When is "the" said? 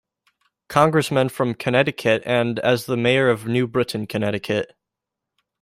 2.87-2.97